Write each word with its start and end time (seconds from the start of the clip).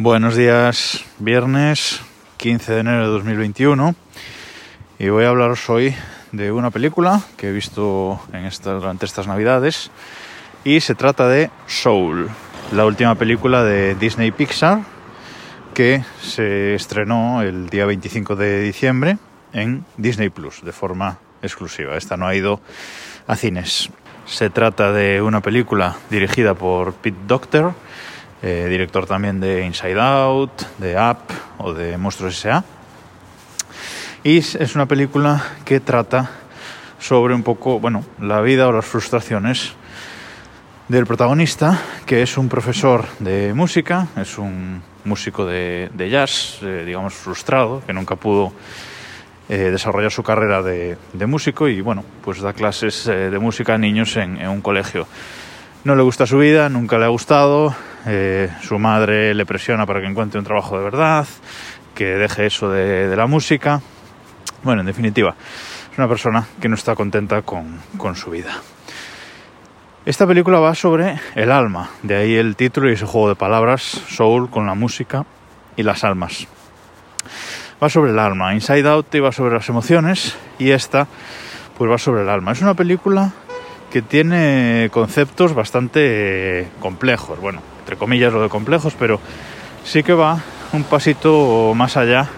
Buenos 0.00 0.36
días, 0.36 1.04
viernes 1.18 2.00
15 2.36 2.72
de 2.72 2.78
enero 2.78 3.00
de 3.00 3.08
2021 3.08 3.96
y 5.00 5.08
voy 5.08 5.24
a 5.24 5.30
hablaros 5.30 5.68
hoy 5.68 5.92
de 6.30 6.52
una 6.52 6.70
película 6.70 7.22
que 7.36 7.48
he 7.48 7.52
visto 7.52 8.20
en 8.32 8.48
durante 8.62 9.06
estas 9.06 9.26
navidades 9.26 9.90
y 10.62 10.78
se 10.82 10.94
trata 10.94 11.26
de 11.26 11.50
Soul, 11.66 12.28
la 12.70 12.86
última 12.86 13.16
película 13.16 13.64
de 13.64 13.96
Disney 13.96 14.30
Pixar 14.30 14.82
que 15.74 16.04
se 16.22 16.76
estrenó 16.76 17.42
el 17.42 17.68
día 17.68 17.84
25 17.84 18.36
de 18.36 18.62
diciembre 18.62 19.18
en 19.52 19.84
Disney 19.96 20.28
Plus 20.28 20.62
de 20.62 20.70
forma 20.70 21.18
exclusiva. 21.42 21.96
Esta 21.96 22.16
no 22.16 22.28
ha 22.28 22.36
ido 22.36 22.60
a 23.26 23.34
cines. 23.34 23.90
Se 24.26 24.48
trata 24.48 24.92
de 24.92 25.22
una 25.22 25.40
película 25.40 25.96
dirigida 26.08 26.54
por 26.54 26.92
Pete 26.92 27.18
Docter 27.26 27.72
eh, 28.40 28.66
director 28.70 29.06
también 29.06 29.40
de 29.40 29.64
Inside 29.64 30.00
Out, 30.00 30.62
de 30.78 30.96
Up 30.96 31.18
o 31.58 31.72
de 31.72 31.98
Monstruos 31.98 32.38
S.A. 32.38 32.64
Y 34.22 34.38
es 34.38 34.74
una 34.74 34.86
película 34.86 35.42
que 35.64 35.80
trata 35.80 36.30
sobre 37.00 37.34
un 37.34 37.42
poco, 37.42 37.80
bueno, 37.80 38.04
la 38.20 38.40
vida 38.40 38.68
o 38.68 38.72
las 38.72 38.84
frustraciones 38.84 39.72
del 40.88 41.06
protagonista, 41.06 41.80
que 42.06 42.22
es 42.22 42.38
un 42.38 42.48
profesor 42.48 43.06
de 43.18 43.52
música, 43.54 44.06
es 44.16 44.38
un 44.38 44.82
músico 45.04 45.44
de, 45.44 45.90
jazz, 46.10 46.60
eh, 46.62 46.84
digamos, 46.86 47.14
frustrado, 47.14 47.82
que 47.86 47.92
nunca 47.92 48.16
pudo 48.16 48.52
eh, 49.48 49.70
desarrollar 49.70 50.12
su 50.12 50.22
carrera 50.22 50.62
de, 50.62 50.96
músico 51.26 51.68
y, 51.68 51.80
bueno, 51.80 52.04
pues 52.22 52.40
da 52.40 52.52
clases 52.52 53.04
de 53.06 53.38
música 53.38 53.74
a 53.74 53.78
niños 53.78 54.16
en 54.16 54.46
un 54.46 54.60
colegio. 54.60 55.08
No 55.84 55.96
le 55.96 56.02
gusta 56.02 56.26
su 56.26 56.38
vida, 56.38 56.68
nunca 56.68 56.98
le 56.98 57.04
ha 57.04 57.08
gustado, 57.08 57.74
eh, 58.06 58.50
su 58.62 58.78
madre 58.78 59.34
le 59.34 59.46
presiona 59.46 59.86
para 59.86 60.00
que 60.00 60.06
encuentre 60.06 60.38
un 60.38 60.44
trabajo 60.44 60.78
de 60.78 60.84
verdad, 60.84 61.26
que 61.94 62.04
deje 62.04 62.46
eso 62.46 62.70
de, 62.70 63.14
la 63.16 63.26
música. 63.26 63.80
Bueno, 64.62 64.80
en 64.80 64.86
definitiva, 64.86 65.34
es 65.90 65.98
una 65.98 66.08
persona 66.08 66.46
que 66.60 66.68
no 66.68 66.74
está 66.74 66.94
contenta 66.94 67.42
con, 67.42 67.80
su 68.14 68.30
vida. 68.30 68.56
Esta 70.06 70.26
película 70.26 70.58
va 70.58 70.74
sobre 70.74 71.18
el 71.34 71.50
alma, 71.50 71.90
de 72.02 72.16
ahí 72.16 72.34
el 72.34 72.56
título 72.56 72.88
y 72.88 72.94
ese 72.94 73.04
juego 73.04 73.28
de 73.28 73.34
palabras, 73.34 73.82
soul 73.82 74.48
con 74.48 74.66
la 74.66 74.74
música 74.74 75.26
y 75.76 75.82
las 75.82 76.04
almas. 76.04 76.46
Va 77.82 77.88
sobre 77.88 78.12
el 78.12 78.18
alma, 78.18 78.54
Inside 78.54 78.88
Out 78.88 79.14
va 79.22 79.32
sobre 79.32 79.54
las 79.54 79.68
emociones 79.68 80.36
y 80.58 80.70
esta 80.70 81.06
pues 81.76 81.90
va 81.90 81.98
sobre 81.98 82.22
el 82.22 82.28
alma. 82.28 82.52
Es 82.52 82.62
una 82.62 82.74
película 82.74 83.32
que 83.90 84.02
tiene 84.02 84.88
conceptos 84.92 85.54
bastante 85.54 86.68
complejos. 86.80 87.40
Bueno, 87.40 87.60
entre 87.88 87.96
comillas 87.96 88.30
lo 88.34 88.42
de 88.42 88.50
complejos, 88.50 88.94
pero 88.98 89.18
sí 89.82 90.02
que 90.02 90.12
va 90.12 90.42
un 90.74 90.84
pasito 90.84 91.72
más 91.74 91.96
allá 91.96 92.28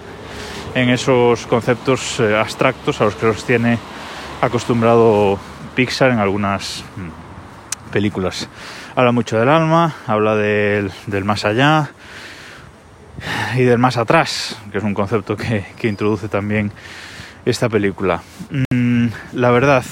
en 0.77 0.91
esos 0.91 1.45
conceptos 1.49 2.21
eh, 2.21 2.39
abstractos 2.39 3.01
a 3.01 3.07
los 3.07 3.17
que 3.17 3.27
los 3.27 3.45
tiene 3.45 3.77
acostumbrado 4.41 5.41
Pixar 5.75 6.13
en 6.13 6.21
algunas 6.21 6.85
mm, 6.95 7.91
películas. 7.91 8.49
Habla 8.95 9.11
mucho 9.11 9.41
del 9.41 9.49
alma, 9.49 9.93
habla 10.07 10.37
del, 10.37 10.93
más 11.25 11.45
allá 11.45 11.91
y 13.57 13.63
del 13.63 13.79
más 13.79 13.97
atrás, 13.97 14.57
que 14.71 14.79
es 14.79 14.85
un 14.85 14.95
concepto 14.95 15.37
que, 15.37 15.65
introduce 15.83 16.29
también 16.29 16.71
esta 17.45 17.69
película. 17.69 18.23
Mm, 18.73 19.09
la 19.33 19.51
verdad, 19.51 19.85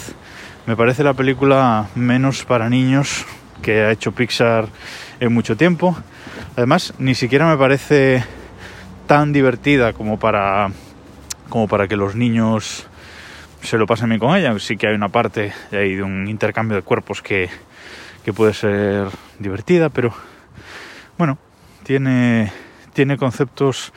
me 0.66 0.76
parece 0.76 1.02
la 1.02 1.14
película 1.14 1.88
menos 1.96 2.44
para 2.44 2.70
niños 2.70 3.26
que 3.62 3.82
ha 3.82 3.90
hecho 3.90 4.12
Pixar 4.12 4.68
en 5.20 5.32
mucho 5.32 5.56
tiempo. 5.56 5.96
Además, 6.56 6.94
ni 6.98 7.14
siquiera 7.14 7.46
me 7.48 7.56
parece 7.56 8.24
tan 9.06 9.32
divertida 9.32 9.92
como 9.92 10.18
para, 10.18 10.70
como 11.48 11.68
para 11.68 11.88
que 11.88 11.96
los 11.96 12.14
niños 12.14 12.86
se 13.62 13.78
lo 13.78 13.86
pasen 13.86 14.10
bien 14.10 14.20
con 14.20 14.36
ella. 14.36 14.56
Sí 14.58 14.76
que 14.76 14.88
hay 14.88 14.94
una 14.94 15.08
parte 15.08 15.52
ahí 15.72 15.94
de 15.97 16.02
un 16.02 16.28
intercambio 16.28 16.76
de 16.76 16.82
cuerpos 16.82 17.22
que, 17.22 17.48
que 18.24 18.32
puede 18.32 18.54
ser 18.54 19.08
divertida, 19.38 19.88
pero 19.88 20.12
bueno, 21.16 21.38
tiene, 21.82 22.52
tiene 22.92 23.16
conceptos 23.16 23.92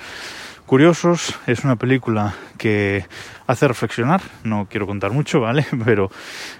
curiosos. 0.72 1.38
Es 1.48 1.66
una 1.66 1.76
película 1.76 2.34
que 2.58 3.06
hace 3.46 3.68
reflexionar. 3.68 4.22
No 4.46 4.68
quiero 4.70 4.88
contar 4.88 5.12
mucho, 5.12 5.42
¿vale? 5.42 5.66
Pero 5.86 6.10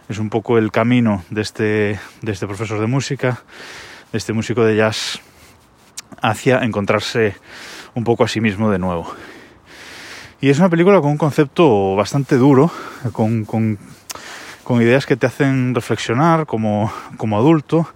es 0.10 0.20
un 0.20 0.30
poco 0.30 0.58
el 0.58 0.70
camino 0.70 1.24
de 1.30 1.42
este, 1.42 1.98
de 2.22 2.32
este 2.34 2.46
profesor 2.46 2.82
de 2.82 2.88
música, 2.88 3.42
de 4.12 4.18
este 4.18 4.34
músico 4.34 4.66
de 4.66 4.76
jazz, 4.76 5.22
hacia 6.22 6.60
encontrarse 6.66 7.38
un 7.96 8.04
poco 8.04 8.26
a 8.26 8.28
sí 8.28 8.42
mismo 8.42 8.70
de 8.70 8.80
nuevo. 8.80 9.16
Y 10.42 10.50
es 10.50 10.60
una 10.60 10.68
película 10.68 11.00
con 11.00 11.12
un 11.12 11.18
concepto 11.18 11.96
bastante 11.96 12.36
duro, 12.36 12.70
con, 13.14 13.46
con, 13.46 13.80
con 14.66 14.82
ideas 14.82 15.06
que 15.06 15.16
te 15.16 15.28
hacen 15.28 15.74
reflexionar 15.74 16.48
como, 16.48 16.92
como 17.16 17.38
adulto, 17.38 17.88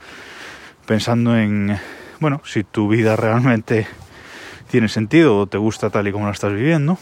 pensando 0.85 1.37
en, 1.37 1.77
bueno, 2.21 2.41
si 2.45 2.63
tu 2.63 2.87
vida 2.87 3.17
realmente 3.17 3.85
tiene 4.75 4.89
sentido 4.89 5.37
o 5.37 5.47
te 5.47 5.57
gusta 5.57 5.89
tal 5.89 6.05
y 6.05 6.11
como 6.11 6.25
la 6.25 6.33
estás 6.33 6.51
viviendo. 6.51 6.97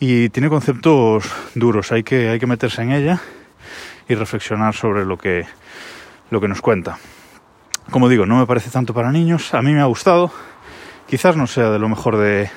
Y 0.00 0.28
tiene 0.30 0.48
conceptos 0.48 1.30
duros, 1.54 1.92
hay 1.92 2.02
que, 2.02 2.30
hay 2.30 2.40
que 2.40 2.48
meterse 2.48 2.82
en 2.82 2.90
ella 2.90 3.20
y 4.08 4.16
reflexionar 4.16 4.74
sobre 4.74 5.04
lo 5.04 5.16
que, 5.16 5.46
lo 6.30 6.40
que 6.40 6.48
nos 6.48 6.60
cuenta. 6.60 6.98
Como 7.92 8.08
digo, 8.08 8.26
no 8.26 8.40
me 8.40 8.46
parece 8.46 8.70
tanto 8.70 8.92
para 8.92 9.12
niños, 9.12 9.54
a 9.54 9.62
mí 9.62 9.72
me 9.72 9.82
ha 9.82 9.84
gustado, 9.84 10.32
quizás 11.06 11.36
no 11.36 11.46
sea 11.46 11.70
de 11.70 11.78
lo 11.78 11.88
mejor 11.88 12.16
de, 12.16 12.50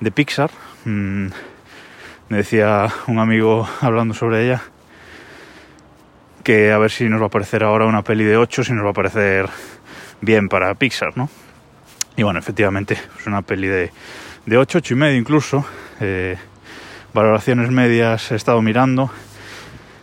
de 0.00 0.10
Pixar. 0.10 0.50
Mm, 0.86 1.28
me 2.30 2.36
decía 2.36 2.88
un 3.06 3.20
amigo 3.20 3.68
hablando 3.80 4.12
sobre 4.12 4.44
ella 4.44 4.60
que 6.42 6.72
a 6.72 6.78
ver 6.78 6.90
si 6.90 7.08
nos 7.08 7.22
va 7.22 7.26
a 7.26 7.30
parecer 7.30 7.62
ahora 7.62 7.86
una 7.86 8.02
peli 8.02 8.24
de 8.24 8.36
8, 8.36 8.64
si 8.64 8.72
nos 8.72 8.84
va 8.84 8.90
a 8.90 8.92
parecer 8.92 9.48
bien 10.20 10.48
para 10.48 10.74
Pixar, 10.74 11.16
¿no? 11.16 11.30
Y 12.16 12.22
bueno, 12.22 12.38
efectivamente, 12.38 12.94
es 13.18 13.26
una 13.26 13.42
peli 13.42 13.68
de, 13.68 13.90
de 14.46 14.56
8, 14.56 14.78
8 14.78 14.94
y 14.94 14.96
medio 14.96 15.18
incluso. 15.18 15.66
Eh, 16.00 16.36
valoraciones 17.12 17.70
medias 17.70 18.32
he 18.32 18.36
estado 18.36 18.62
mirando. 18.62 19.10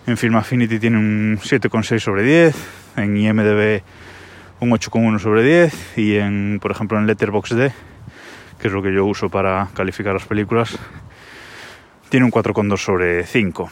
En 0.06 0.16
Film 0.18 0.36
Affinity 0.36 0.80
tiene 0.80 0.98
un 0.98 1.40
7,6 1.42 2.00
sobre 2.00 2.24
10. 2.24 2.56
En 2.98 3.18
IMDB 3.18 3.82
un 4.60 4.70
8,1 4.70 5.18
sobre 5.18 5.44
10. 5.44 5.98
Y 5.98 6.18
en, 6.18 6.60
por 6.62 6.70
ejemplo, 6.70 7.00
en 7.00 7.08
Letterboxd, 7.08 7.72
que 8.60 8.68
es 8.68 8.72
lo 8.72 8.84
que 8.84 8.94
yo 8.94 9.06
uso 9.06 9.30
para 9.30 9.70
calificar 9.74 10.14
las 10.14 10.26
películas, 10.26 10.78
tiene 12.10 12.28
un 12.28 12.32
4,2 12.32 12.78
sobre 12.78 13.26
5. 13.26 13.70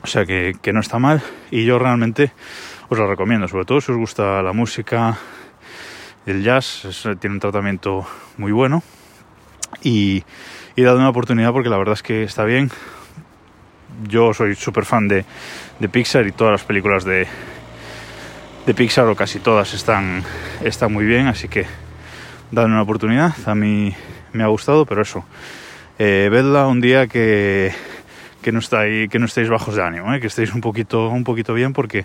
O 0.00 0.06
sea 0.06 0.24
que, 0.24 0.56
que 0.62 0.72
no 0.72 0.80
está 0.80 0.98
mal. 0.98 1.20
Y 1.50 1.66
yo 1.66 1.78
realmente 1.78 2.32
os 2.88 2.98
la 2.98 3.06
recomiendo, 3.06 3.46
sobre 3.46 3.66
todo 3.66 3.82
si 3.82 3.92
os 3.92 3.98
gusta 3.98 4.40
la 4.42 4.54
música, 4.54 5.18
el 6.30 6.42
jazz 6.42 6.86
tiene 7.20 7.34
un 7.34 7.40
tratamiento 7.40 8.06
muy 8.36 8.52
bueno 8.52 8.82
y, 9.82 10.22
y 10.76 10.82
dado 10.82 10.98
una 10.98 11.08
oportunidad 11.08 11.52
porque 11.52 11.70
la 11.70 11.78
verdad 11.78 11.94
es 11.94 12.02
que 12.02 12.22
está 12.22 12.44
bien. 12.44 12.70
Yo 14.06 14.34
soy 14.34 14.54
súper 14.54 14.84
fan 14.84 15.08
de, 15.08 15.24
de, 15.78 15.88
Pixar 15.88 16.26
y 16.26 16.32
todas 16.32 16.52
las 16.52 16.64
películas 16.64 17.04
de, 17.04 17.26
de 18.66 18.74
Pixar 18.74 19.06
o 19.06 19.16
casi 19.16 19.38
todas 19.38 19.72
están, 19.72 20.22
están 20.62 20.92
muy 20.92 21.06
bien, 21.06 21.26
así 21.26 21.48
que 21.48 21.66
dadle 22.50 22.72
una 22.72 22.82
oportunidad. 22.82 23.34
A 23.46 23.54
mí 23.54 23.94
me 24.34 24.44
ha 24.44 24.48
gustado, 24.48 24.84
pero 24.84 25.00
eso, 25.00 25.24
eh, 25.98 26.28
vedla 26.30 26.66
un 26.66 26.82
día 26.82 27.06
que, 27.06 27.72
que, 28.42 28.52
no 28.52 28.58
estáis, 28.58 29.08
que 29.08 29.18
no 29.18 29.24
estéis 29.24 29.48
bajos 29.48 29.74
de 29.74 29.82
ánimo, 29.82 30.12
¿eh? 30.12 30.20
que 30.20 30.26
estéis 30.26 30.52
un 30.52 30.60
poquito, 30.60 31.08
un 31.08 31.24
poquito 31.24 31.54
bien 31.54 31.72
porque 31.72 32.04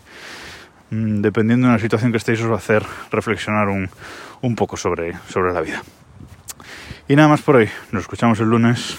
dependiendo 0.94 1.68
de 1.68 1.74
la 1.74 1.80
situación 1.80 2.12
que 2.12 2.18
estéis, 2.18 2.42
os 2.42 2.50
va 2.50 2.56
a 2.56 2.58
hacer 2.58 2.84
reflexionar 3.12 3.70
un, 3.70 3.90
un 4.42 4.56
poco 4.56 4.78
sobre, 4.78 5.14
sobre 5.30 5.54
la 5.54 5.62
vida. 5.62 5.82
Y 7.08 7.16
nada 7.16 7.28
más 7.28 7.42
por 7.42 7.58
hoy. 7.58 7.70
Nos 7.92 8.04
escuchamos 8.04 8.40
el 8.40 8.48
lunes. 8.48 8.98